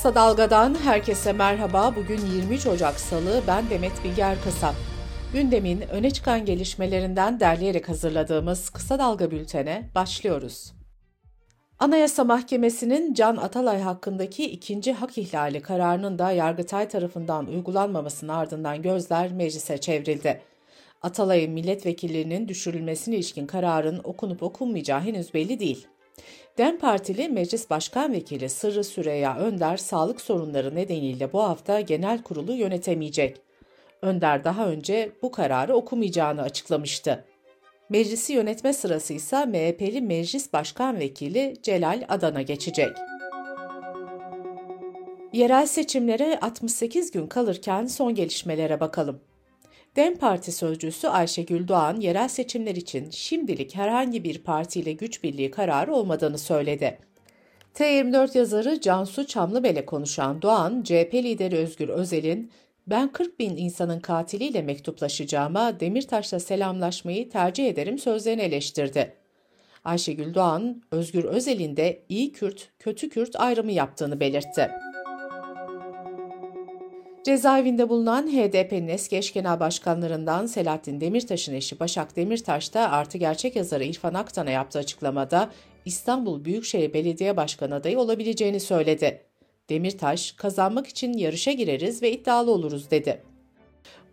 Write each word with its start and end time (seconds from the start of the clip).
Kısa 0.00 0.14
Dalga'dan 0.14 0.74
herkese 0.74 1.32
merhaba. 1.32 1.96
Bugün 1.96 2.20
23 2.26 2.66
Ocak 2.66 3.00
Salı, 3.00 3.42
ben 3.46 3.70
Demet 3.70 4.04
Bilger 4.04 4.36
Kasap. 4.44 4.74
Gündemin 5.32 5.80
öne 5.80 6.10
çıkan 6.10 6.44
gelişmelerinden 6.44 7.40
derleyerek 7.40 7.88
hazırladığımız 7.88 8.70
Kısa 8.70 8.98
Dalga 8.98 9.30
bültene 9.30 9.90
başlıyoruz. 9.94 10.72
Anayasa 11.78 12.24
Mahkemesi'nin 12.24 13.14
Can 13.14 13.36
Atalay 13.36 13.80
hakkındaki 13.80 14.50
ikinci 14.50 14.92
hak 14.92 15.18
ihlali 15.18 15.62
kararının 15.62 16.18
da 16.18 16.32
Yargıtay 16.32 16.88
tarafından 16.88 17.46
uygulanmamasının 17.46 18.32
ardından 18.32 18.82
gözler 18.82 19.32
meclise 19.32 19.78
çevrildi. 19.78 20.40
Atalay'ın 21.02 21.52
milletvekillerinin 21.52 22.48
düşürülmesine 22.48 23.14
ilişkin 23.14 23.46
kararın 23.46 24.00
okunup 24.04 24.42
okunmayacağı 24.42 25.00
henüz 25.00 25.34
belli 25.34 25.60
değil. 25.60 25.86
DEM 26.60 26.78
Partili 26.78 27.28
Meclis 27.28 27.70
Başkan 27.70 28.12
Vekili 28.12 28.48
Sırrı 28.48 28.84
Süreyya 28.84 29.38
Önder 29.38 29.76
sağlık 29.76 30.20
sorunları 30.20 30.74
nedeniyle 30.74 31.32
bu 31.32 31.42
hafta 31.42 31.80
genel 31.80 32.22
kurulu 32.22 32.52
yönetemeyecek. 32.52 33.40
Önder 34.02 34.44
daha 34.44 34.66
önce 34.66 35.12
bu 35.22 35.30
kararı 35.30 35.74
okumayacağını 35.74 36.42
açıklamıştı. 36.42 37.24
Meclisi 37.88 38.32
yönetme 38.32 38.72
sırası 38.72 39.14
ise 39.14 39.46
MHP'li 39.46 40.00
Meclis 40.00 40.52
Başkan 40.52 40.98
Vekili 40.98 41.54
Celal 41.62 42.04
Adan'a 42.08 42.42
geçecek. 42.42 42.90
Yerel 45.32 45.66
seçimlere 45.66 46.38
68 46.40 47.10
gün 47.10 47.26
kalırken 47.26 47.86
son 47.86 48.14
gelişmelere 48.14 48.80
bakalım. 48.80 49.20
DEM 49.96 50.16
Parti 50.16 50.52
sözcüsü 50.52 51.08
Ayşegül 51.08 51.68
Doğan, 51.68 52.00
yerel 52.00 52.28
seçimler 52.28 52.74
için 52.74 53.10
şimdilik 53.10 53.74
herhangi 53.74 54.24
bir 54.24 54.38
partiyle 54.38 54.92
güç 54.92 55.24
birliği 55.24 55.50
kararı 55.50 55.94
olmadığını 55.94 56.38
söyledi. 56.38 56.98
T24 57.74 58.38
yazarı 58.38 58.80
Cansu 58.80 59.26
Çamlıbel'e 59.26 59.86
konuşan 59.86 60.42
Doğan, 60.42 60.82
CHP 60.82 61.14
lideri 61.14 61.56
Özgür 61.56 61.88
Özel'in 61.88 62.50
ben 62.86 63.12
40 63.12 63.38
bin 63.38 63.56
insanın 63.56 64.00
katiliyle 64.00 64.62
mektuplaşacağıma 64.62 65.80
Demirtaş'la 65.80 66.40
selamlaşmayı 66.40 67.30
tercih 67.30 67.68
ederim 67.68 67.98
sözlerini 67.98 68.42
eleştirdi. 68.42 69.14
Ayşegül 69.84 70.34
Doğan, 70.34 70.82
Özgür 70.90 71.24
Özel'in 71.24 71.76
de 71.76 72.02
iyi 72.08 72.32
Kürt, 72.32 72.68
kötü 72.78 73.08
Kürt 73.08 73.40
ayrımı 73.40 73.72
yaptığını 73.72 74.20
belirtti. 74.20 74.70
Cezaevinde 77.24 77.88
bulunan 77.88 78.26
HDP'nin 78.26 78.88
eski 78.88 79.16
eş 79.16 79.32
genel 79.32 79.60
başkanlarından 79.60 80.46
Selahattin 80.46 81.00
Demirtaş'ın 81.00 81.54
eşi 81.54 81.80
Başak 81.80 82.16
Demirtaş 82.16 82.74
da 82.74 82.90
artı 82.90 83.18
gerçek 83.18 83.56
yazarı 83.56 83.84
İrfan 83.84 84.14
Aktan'a 84.14 84.50
yaptığı 84.50 84.78
açıklamada 84.78 85.50
İstanbul 85.84 86.44
Büyükşehir 86.44 86.94
Belediye 86.94 87.36
Başkanı 87.36 87.74
adayı 87.74 87.98
olabileceğini 87.98 88.60
söyledi. 88.60 89.22
Demirtaş, 89.68 90.32
kazanmak 90.32 90.86
için 90.86 91.12
yarışa 91.12 91.52
gireriz 91.52 92.02
ve 92.02 92.12
iddialı 92.12 92.50
oluruz 92.50 92.90
dedi. 92.90 93.22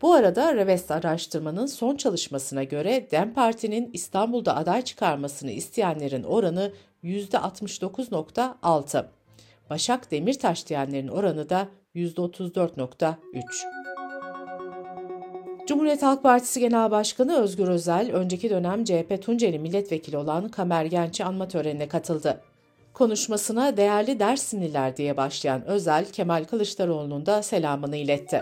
Bu 0.02 0.14
arada 0.14 0.56
Revest 0.56 0.92
araştırmanın 0.92 1.66
son 1.66 1.96
çalışmasına 1.96 2.64
göre 2.64 3.08
DEM 3.12 3.34
Parti'nin 3.34 3.90
İstanbul'da 3.94 4.56
aday 4.56 4.82
çıkarmasını 4.82 5.52
isteyenlerin 5.52 6.24
oranı 6.24 6.74
%69.6. 7.04 9.06
Başak 9.70 10.12
Demirtaş 10.12 10.68
diyenlerin 10.68 11.08
oranı 11.08 11.50
da 11.50 11.68
%34.3. 11.98 13.18
Cumhuriyet 15.68 16.04
Halk 16.04 16.24
Partisi 16.24 16.60
Genel 16.60 16.92
Başkanı 16.92 17.38
Özgür 17.38 17.68
Özel, 17.68 18.12
önceki 18.12 18.50
dönem 18.50 18.84
CHP 18.84 19.22
Tunceli 19.22 19.60
milletvekili 19.60 20.18
olan 20.18 20.50
Kamer 20.50 20.86
Genç'i 20.86 21.24
anma 21.24 21.48
törenine 21.48 21.88
katıldı. 21.88 22.42
Konuşmasına 22.94 23.78
değerli 23.78 24.20
Dersimliler 24.20 24.98
diye 24.98 25.18
başlayan 25.18 25.66
Özel, 25.66 26.06
Kemal 26.06 26.44
Kılıçdaroğlu'nun 26.44 27.26
da 27.26 27.44
selamını 27.44 27.96
iletti. 27.96 28.42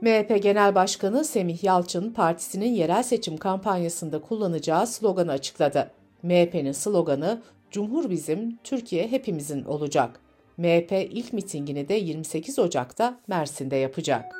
MHP 0.00 0.42
Genel 0.42 0.74
Başkanı 0.74 1.24
Semih 1.24 1.64
Yalçın, 1.64 2.10
partisinin 2.10 2.74
yerel 2.74 3.02
seçim 3.02 3.36
kampanyasında 3.36 4.20
kullanacağı 4.20 4.86
sloganı 4.86 5.32
açıkladı. 5.32 5.90
MHP'nin 6.22 6.72
sloganı 6.72 7.40
Cumhur 7.70 8.10
bizim, 8.10 8.58
Türkiye 8.64 9.08
hepimizin 9.08 9.64
olacak. 9.64 10.20
MHP 10.60 10.92
ilk 11.10 11.32
mitingini 11.32 11.88
de 11.88 11.94
28 11.94 12.58
Ocak'ta 12.58 13.20
Mersin'de 13.28 13.76
yapacak. 13.76 14.36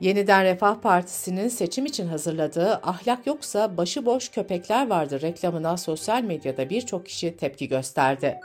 Yeniden 0.00 0.44
Refah 0.44 0.80
Partisi'nin 0.80 1.48
seçim 1.48 1.86
için 1.86 2.06
hazırladığı 2.06 2.74
ahlak 2.74 3.26
yoksa 3.26 3.76
başıboş 3.76 4.28
köpekler 4.28 4.88
vardır 4.88 5.22
reklamına 5.22 5.76
sosyal 5.76 6.22
medyada 6.22 6.70
birçok 6.70 7.06
kişi 7.06 7.36
tepki 7.36 7.68
gösterdi. 7.68 8.40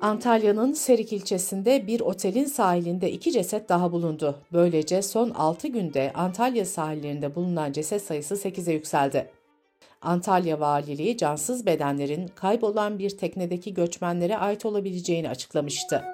Antalya'nın 0.00 0.72
Serik 0.72 1.12
ilçesinde 1.12 1.86
bir 1.86 2.00
otelin 2.00 2.44
sahilinde 2.44 3.10
iki 3.12 3.32
ceset 3.32 3.68
daha 3.68 3.92
bulundu. 3.92 4.38
Böylece 4.52 5.02
son 5.02 5.30
6 5.30 5.68
günde 5.68 6.12
Antalya 6.14 6.64
sahillerinde 6.64 7.34
bulunan 7.34 7.72
ceset 7.72 8.02
sayısı 8.02 8.34
8'e 8.34 8.72
yükseldi. 8.72 9.39
Antalya 10.02 10.60
Valiliği 10.60 11.16
cansız 11.16 11.66
bedenlerin 11.66 12.28
kaybolan 12.28 12.98
bir 12.98 13.10
teknedeki 13.10 13.74
göçmenlere 13.74 14.38
ait 14.38 14.66
olabileceğini 14.66 15.28
açıklamıştı. 15.28 16.04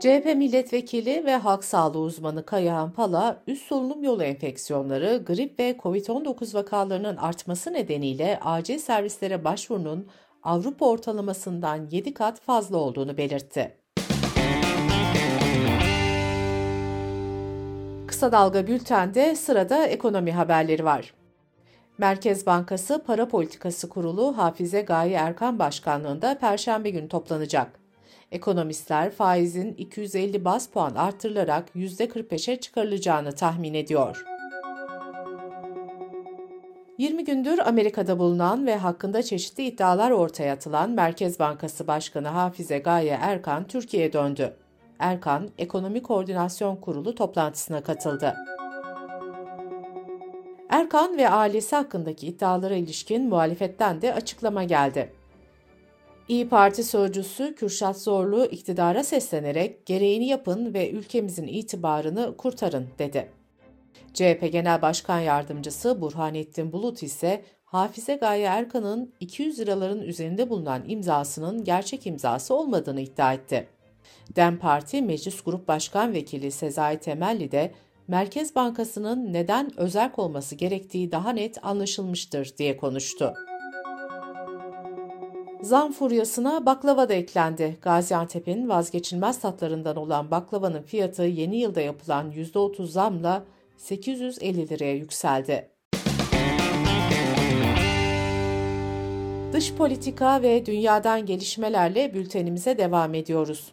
CHP 0.00 0.34
milletvekili 0.36 1.24
ve 1.26 1.36
halk 1.36 1.64
sağlığı 1.64 1.98
uzmanı 1.98 2.46
Kayahan 2.46 2.92
Pala, 2.92 3.42
üst 3.46 3.66
solunum 3.66 4.04
yolu 4.04 4.22
enfeksiyonları, 4.22 5.22
grip 5.26 5.58
ve 5.60 5.76
COVID-19 5.82 6.54
vakalarının 6.54 7.16
artması 7.16 7.72
nedeniyle 7.72 8.40
acil 8.42 8.78
servislere 8.78 9.44
başvurunun 9.44 10.08
Avrupa 10.42 10.86
ortalamasından 10.86 11.88
7 11.90 12.14
kat 12.14 12.40
fazla 12.40 12.76
olduğunu 12.76 13.16
belirtti. 13.16 13.76
Kısa 18.06 18.32
Dalga 18.32 18.66
Bülten'de 18.66 19.36
sırada 19.36 19.86
ekonomi 19.86 20.32
haberleri 20.32 20.84
var. 20.84 21.19
Merkez 22.00 22.46
Bankası 22.46 23.02
Para 23.06 23.28
Politikası 23.28 23.88
Kurulu 23.88 24.38
Hafize 24.38 24.80
Gaye 24.80 25.14
Erkan 25.14 25.58
Başkanlığında 25.58 26.38
Perşembe 26.38 26.90
günü 26.90 27.08
toplanacak. 27.08 27.80
Ekonomistler 28.32 29.10
faizin 29.10 29.74
250 29.74 30.44
bas 30.44 30.68
puan 30.68 30.94
artırılarak 30.94 31.68
%45'e 31.76 32.56
çıkarılacağını 32.60 33.32
tahmin 33.32 33.74
ediyor. 33.74 34.24
20 36.98 37.24
gündür 37.24 37.58
Amerika'da 37.58 38.18
bulunan 38.18 38.66
ve 38.66 38.76
hakkında 38.76 39.22
çeşitli 39.22 39.64
iddialar 39.64 40.10
ortaya 40.10 40.54
atılan 40.54 40.90
Merkez 40.90 41.38
Bankası 41.38 41.86
Başkanı 41.86 42.28
Hafize 42.28 42.78
Gaye 42.78 43.18
Erkan 43.20 43.66
Türkiye'ye 43.66 44.12
döndü. 44.12 44.56
Erkan, 44.98 45.48
Ekonomi 45.58 46.02
Koordinasyon 46.02 46.76
Kurulu 46.76 47.14
toplantısına 47.14 47.80
katıldı. 47.82 48.36
Erkan 50.80 51.16
ve 51.16 51.28
ailesi 51.28 51.76
hakkındaki 51.76 52.26
iddialara 52.26 52.74
ilişkin 52.74 53.28
muhalefetten 53.28 54.02
de 54.02 54.14
açıklama 54.14 54.64
geldi. 54.64 55.12
İyi 56.28 56.48
Parti 56.48 56.84
sözcüsü 56.84 57.54
Kürşat 57.54 57.98
Zorlu 57.98 58.44
iktidara 58.44 59.04
seslenerek 59.04 59.86
gereğini 59.86 60.26
yapın 60.26 60.74
ve 60.74 60.90
ülkemizin 60.90 61.46
itibarını 61.46 62.36
kurtarın 62.36 62.88
dedi. 62.98 63.30
CHP 64.14 64.52
Genel 64.52 64.82
Başkan 64.82 65.20
Yardımcısı 65.20 66.00
Burhanettin 66.00 66.72
Bulut 66.72 67.02
ise 67.02 67.44
Hafize 67.64 68.14
Gaye 68.14 68.46
Erkan'ın 68.46 69.14
200 69.20 69.58
liraların 69.58 70.02
üzerinde 70.02 70.50
bulunan 70.50 70.82
imzasının 70.86 71.64
gerçek 71.64 72.06
imzası 72.06 72.54
olmadığını 72.54 73.00
iddia 73.00 73.32
etti. 73.32 73.68
DEM 74.36 74.58
Parti 74.58 75.02
Meclis 75.02 75.40
Grup 75.40 75.68
Başkan 75.68 76.12
Vekili 76.12 76.50
Sezai 76.50 76.98
Temelli 76.98 77.52
de 77.52 77.70
Merkez 78.10 78.54
Bankası'nın 78.54 79.32
neden 79.32 79.80
özerk 79.80 80.18
olması 80.18 80.54
gerektiği 80.54 81.12
daha 81.12 81.30
net 81.30 81.64
anlaşılmıştır 81.64 82.54
diye 82.58 82.76
konuştu. 82.76 83.34
Zam 85.62 85.92
furyasına 85.92 86.66
baklava 86.66 87.08
da 87.08 87.14
eklendi. 87.14 87.76
Gaziantep'in 87.82 88.68
vazgeçilmez 88.68 89.40
tatlarından 89.40 89.96
olan 89.96 90.30
baklavanın 90.30 90.82
fiyatı 90.82 91.22
yeni 91.22 91.56
yılda 91.56 91.80
yapılan 91.80 92.32
%30 92.32 92.86
zamla 92.86 93.44
850 93.76 94.68
liraya 94.68 94.94
yükseldi. 94.94 95.70
Dış 99.52 99.74
politika 99.74 100.42
ve 100.42 100.66
dünyadan 100.66 101.26
gelişmelerle 101.26 102.14
bültenimize 102.14 102.78
devam 102.78 103.14
ediyoruz. 103.14 103.72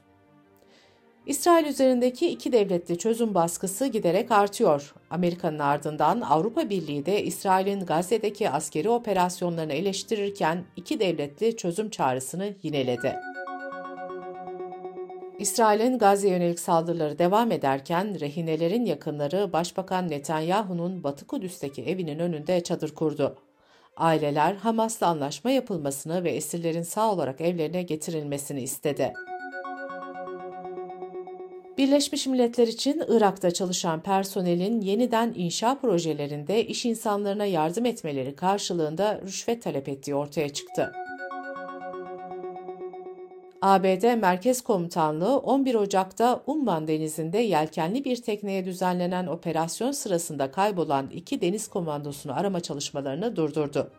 İsrail 1.27 1.65
üzerindeki 1.65 2.29
iki 2.29 2.51
devletli 2.51 2.97
çözüm 2.97 3.33
baskısı 3.33 3.87
giderek 3.87 4.31
artıyor. 4.31 4.93
Amerika'nın 5.09 5.59
ardından 5.59 6.21
Avrupa 6.21 6.69
Birliği 6.69 7.05
de 7.05 7.23
İsrail'in 7.23 7.85
Gazze'deki 7.85 8.49
askeri 8.49 8.89
operasyonlarını 8.89 9.73
eleştirirken 9.73 10.63
iki 10.75 10.99
devletli 10.99 11.57
çözüm 11.57 11.89
çağrısını 11.89 12.53
yineledi. 12.63 13.15
İsrail'in 15.39 15.97
Gazze 15.97 16.29
yönelik 16.29 16.59
saldırıları 16.59 17.19
devam 17.19 17.51
ederken 17.51 18.19
rehinelerin 18.19 18.85
yakınları 18.85 19.53
Başbakan 19.53 20.09
Netanyahu'nun 20.09 21.03
Batı 21.03 21.27
Kudüs'teki 21.27 21.83
evinin 21.83 22.19
önünde 22.19 22.63
çadır 22.63 22.95
kurdu. 22.95 23.37
Aileler 23.97 24.53
Hamas'la 24.53 25.07
anlaşma 25.07 25.51
yapılmasını 25.51 26.23
ve 26.23 26.31
esirlerin 26.31 26.83
sağ 26.83 27.11
olarak 27.11 27.41
evlerine 27.41 27.83
getirilmesini 27.83 28.61
istedi. 28.61 29.13
Birleşmiş 31.77 32.27
Milletler 32.27 32.67
için 32.67 33.03
Irak'ta 33.07 33.51
çalışan 33.51 34.01
personelin 34.01 34.81
yeniden 34.81 35.33
inşa 35.35 35.77
projelerinde 35.79 36.65
iş 36.65 36.85
insanlarına 36.85 37.45
yardım 37.45 37.85
etmeleri 37.85 38.35
karşılığında 38.35 39.21
rüşvet 39.21 39.63
talep 39.63 39.89
ettiği 39.89 40.15
ortaya 40.15 40.49
çıktı. 40.49 40.91
ABD 43.61 44.17
Merkez 44.17 44.61
Komutanlığı 44.61 45.37
11 45.37 45.75
Ocak'ta 45.75 46.43
Umman 46.47 46.87
Denizi'nde 46.87 47.37
yelkenli 47.37 48.05
bir 48.05 48.15
tekneye 48.15 48.65
düzenlenen 48.65 49.27
operasyon 49.27 49.91
sırasında 49.91 50.51
kaybolan 50.51 51.09
iki 51.09 51.41
deniz 51.41 51.67
komandosunu 51.67 52.39
arama 52.39 52.59
çalışmalarını 52.59 53.35
durdurdu. 53.35 53.91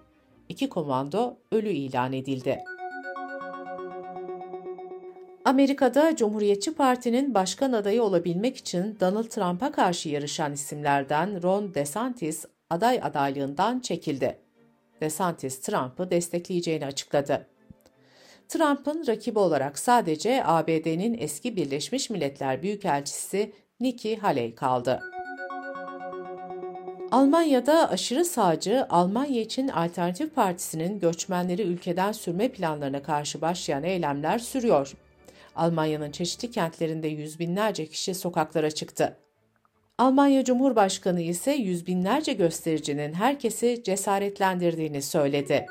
İki 0.49 0.69
komando 0.69 1.37
ölü 1.53 1.71
ilan 1.71 2.13
edildi. 2.13 2.59
Amerika'da 5.49 6.17
Cumhuriyetçi 6.17 6.75
Parti'nin 6.75 7.35
başkan 7.35 7.73
adayı 7.73 8.03
olabilmek 8.03 8.57
için 8.57 8.97
Donald 9.01 9.25
Trump'a 9.25 9.73
karşı 9.73 10.09
yarışan 10.09 10.53
isimlerden 10.53 11.43
Ron 11.43 11.75
DeSantis 11.75 12.45
aday 12.71 13.01
adaylığından 13.03 13.81
çekildi. 13.81 14.39
DeSantis 15.01 15.61
Trump'ı 15.61 16.11
destekleyeceğini 16.11 16.87
açıkladı. 16.87 17.47
Trump'ın 18.49 19.07
rakibi 19.07 19.39
olarak 19.39 19.79
sadece 19.79 20.45
ABD'nin 20.45 21.17
eski 21.19 21.57
Birleşmiş 21.57 22.11
Milletler 22.11 22.63
Büyükelçisi 22.63 23.53
Nikki 23.81 24.17
Haley 24.17 24.55
kaldı. 24.55 25.01
Almanya'da 27.11 27.91
aşırı 27.91 28.25
sağcı 28.25 28.87
Almanya 28.91 29.41
için 29.41 29.69
Alternatif 29.69 30.35
Partisi'nin 30.35 30.99
göçmenleri 30.99 31.63
ülkeden 31.63 32.13
sürme 32.13 32.49
planlarına 32.49 33.03
karşı 33.03 33.41
başlayan 33.41 33.83
eylemler 33.83 34.39
sürüyor. 34.39 34.95
Almanya'nın 35.59 36.11
çeşitli 36.11 36.51
kentlerinde 36.51 37.09
yüz 37.09 37.39
binlerce 37.39 37.87
kişi 37.87 38.15
sokaklara 38.15 38.71
çıktı. 38.71 39.17
Almanya 39.99 40.45
Cumhurbaşkanı 40.45 41.21
ise 41.21 41.53
yüz 41.53 41.87
binlerce 41.87 42.33
göstericinin 42.33 43.13
herkesi 43.13 43.83
cesaretlendirdiğini 43.85 45.03
söyledi. 45.03 45.67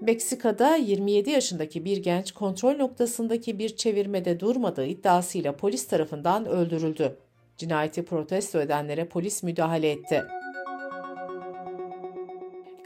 Meksika'da 0.00 0.76
27 0.76 1.30
yaşındaki 1.30 1.84
bir 1.84 1.96
genç 1.96 2.32
kontrol 2.32 2.76
noktasındaki 2.76 3.58
bir 3.58 3.76
çevirmede 3.76 4.40
durmadığı 4.40 4.86
iddiasıyla 4.86 5.56
polis 5.56 5.86
tarafından 5.86 6.46
öldürüldü. 6.46 7.18
Cinayeti 7.56 8.04
protesto 8.04 8.60
edenlere 8.60 9.04
polis 9.04 9.42
müdahale 9.42 9.90
etti. 9.90 10.22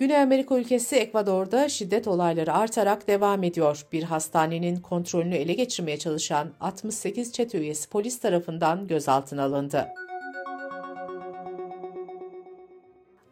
Güney 0.00 0.17
Amerika 0.17 0.58
ülkesi 0.58 0.97
Ekvador'da 0.97 1.69
şiddet 1.69 2.08
olayları 2.08 2.52
artarak 2.52 3.08
devam 3.08 3.43
ediyor. 3.43 3.87
Bir 3.93 4.02
hastanenin 4.02 4.76
kontrolünü 4.76 5.35
ele 5.35 5.52
geçirmeye 5.52 5.99
çalışan 5.99 6.49
68 6.61 7.32
çete 7.32 7.58
üyesi 7.58 7.88
polis 7.88 8.19
tarafından 8.19 8.87
gözaltına 8.87 9.43
alındı. 9.43 9.88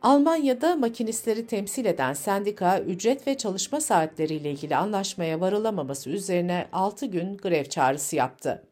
Almanya'da 0.03 0.77
makinistleri 0.77 1.47
temsil 1.47 1.85
eden 1.85 2.13
sendika 2.13 2.81
ücret 2.81 3.27
ve 3.27 3.37
çalışma 3.37 3.81
saatleriyle 3.81 4.51
ilgili 4.51 4.77
anlaşmaya 4.77 5.41
varılamaması 5.41 6.11
üzerine 6.11 6.67
6 6.73 7.07
gün 7.07 7.37
grev 7.37 7.65
çağrısı 7.65 8.17
yaptı. 8.17 8.63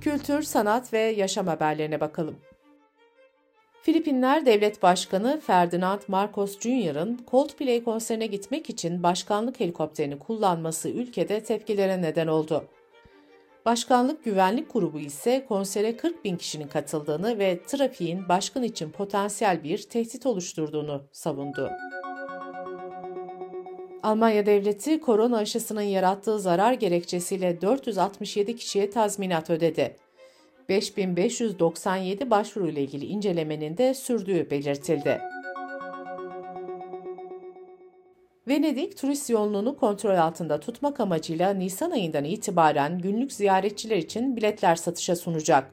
Kültür, 0.00 0.42
sanat 0.42 0.92
ve 0.92 0.98
yaşam 0.98 1.46
haberlerine 1.46 2.00
bakalım. 2.00 2.36
Filipinler 3.84 4.46
Devlet 4.46 4.82
Başkanı 4.82 5.40
Ferdinand 5.40 6.00
Marcos 6.08 6.60
Jr.'ın 6.60 7.20
Coldplay 7.30 7.84
konserine 7.84 8.26
gitmek 8.26 8.70
için 8.70 9.02
başkanlık 9.02 9.60
helikopterini 9.60 10.18
kullanması 10.18 10.88
ülkede 10.88 11.42
tepkilere 11.42 12.02
neden 12.02 12.26
oldu. 12.26 12.64
Başkanlık 13.64 14.24
Güvenlik 14.24 14.72
Grubu 14.72 14.98
ise 15.00 15.44
konsere 15.48 15.96
40 15.96 16.24
bin 16.24 16.36
kişinin 16.36 16.68
katıldığını 16.68 17.38
ve 17.38 17.60
trafiğin 17.66 18.28
başkan 18.28 18.62
için 18.62 18.90
potansiyel 18.90 19.64
bir 19.64 19.82
tehdit 19.82 20.26
oluşturduğunu 20.26 21.02
savundu. 21.12 21.70
Almanya 24.02 24.46
devleti 24.46 25.00
korona 25.00 25.36
aşısının 25.38 25.82
yarattığı 25.82 26.40
zarar 26.40 26.72
gerekçesiyle 26.72 27.60
467 27.60 28.56
kişiye 28.56 28.90
tazminat 28.90 29.50
ödedi. 29.50 29.96
5597 30.68 32.30
başvuru 32.30 32.68
ile 32.68 32.82
ilgili 32.82 33.04
incelemenin 33.04 33.76
de 33.76 33.94
sürdüğü 33.94 34.50
belirtildi. 34.50 35.20
Venedik 38.48 38.96
turist 38.98 39.30
yoğunluğunu 39.30 39.76
kontrol 39.76 40.16
altında 40.16 40.60
tutmak 40.60 41.00
amacıyla 41.00 41.54
Nisan 41.54 41.90
ayından 41.90 42.24
itibaren 42.24 42.98
günlük 42.98 43.32
ziyaretçiler 43.32 43.96
için 43.96 44.36
biletler 44.36 44.76
satışa 44.76 45.16
sunacak. 45.16 45.70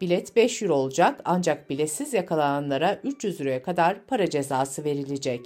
Bilet 0.00 0.36
5 0.36 0.62
euro 0.62 0.74
olacak 0.74 1.20
ancak 1.24 1.70
biletsiz 1.70 2.14
yakalananlara 2.14 3.00
300 3.04 3.40
euroya 3.40 3.62
kadar 3.62 4.06
para 4.06 4.30
cezası 4.30 4.84
verilecek. 4.84 5.40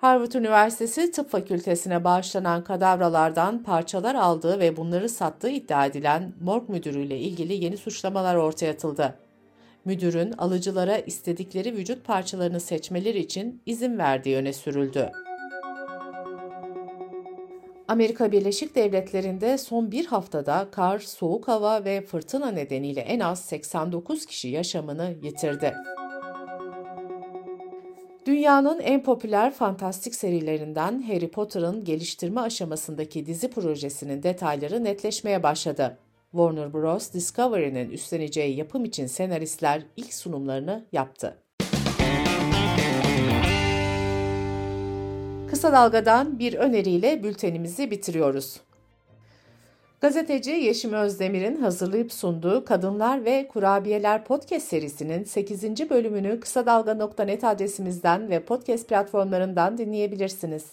Harvard 0.00 0.32
Üniversitesi 0.32 1.10
Tıp 1.10 1.30
Fakültesine 1.30 2.04
bağışlanan 2.04 2.64
kadavralardan 2.64 3.62
parçalar 3.62 4.14
aldığı 4.14 4.60
ve 4.60 4.76
bunları 4.76 5.08
sattığı 5.08 5.48
iddia 5.48 5.86
edilen 5.86 6.32
morg 6.40 6.68
müdürüyle 6.68 7.18
ilgili 7.18 7.64
yeni 7.64 7.76
suçlamalar 7.76 8.34
ortaya 8.34 8.72
atıldı. 8.72 9.14
Müdürün 9.84 10.32
alıcılara 10.32 10.98
istedikleri 10.98 11.76
vücut 11.76 12.04
parçalarını 12.04 12.60
seçmeleri 12.60 13.18
için 13.18 13.62
izin 13.66 13.98
verdiği 13.98 14.36
öne 14.36 14.52
sürüldü. 14.52 15.10
Amerika 17.88 18.32
Birleşik 18.32 18.74
Devletleri'nde 18.74 19.58
son 19.58 19.92
bir 19.92 20.06
haftada 20.06 20.68
kar, 20.72 20.98
soğuk 20.98 21.48
hava 21.48 21.84
ve 21.84 22.00
fırtına 22.00 22.50
nedeniyle 22.50 23.00
en 23.00 23.20
az 23.20 23.40
89 23.40 24.26
kişi 24.26 24.48
yaşamını 24.48 25.14
yitirdi. 25.22 25.74
Dünyanın 28.40 28.80
en 28.80 29.02
popüler 29.02 29.52
fantastik 29.54 30.14
serilerinden 30.14 31.02
Harry 31.02 31.30
Potter'ın 31.30 31.84
geliştirme 31.84 32.40
aşamasındaki 32.40 33.26
dizi 33.26 33.50
projesinin 33.50 34.22
detayları 34.22 34.84
netleşmeye 34.84 35.42
başladı. 35.42 35.98
Warner 36.30 36.72
Bros. 36.72 37.12
Discovery'nin 37.12 37.90
üstleneceği 37.90 38.56
yapım 38.56 38.84
için 38.84 39.06
senaristler 39.06 39.82
ilk 39.96 40.14
sunumlarını 40.14 40.84
yaptı. 40.92 41.36
Kısa 45.50 45.72
Dalga'dan 45.72 46.38
bir 46.38 46.54
öneriyle 46.54 47.22
bültenimizi 47.22 47.90
bitiriyoruz. 47.90 48.60
Gazeteci 50.00 50.50
Yeşim 50.50 50.92
Özdemir'in 50.92 51.56
hazırlayıp 51.56 52.12
sunduğu 52.12 52.64
Kadınlar 52.64 53.24
ve 53.24 53.48
Kurabiyeler 53.48 54.24
podcast 54.24 54.66
serisinin 54.66 55.24
8. 55.24 55.90
bölümünü 55.90 56.40
kısa 56.40 56.66
dalga.net 56.66 57.44
adresimizden 57.44 58.30
ve 58.30 58.44
podcast 58.44 58.88
platformlarından 58.88 59.78
dinleyebilirsiniz. 59.78 60.64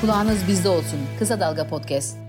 Kulağınız 0.00 0.48
bizde 0.48 0.68
olsun. 0.68 1.00
Kısa 1.18 1.40
Dalga 1.40 1.68
Podcast. 1.68 2.27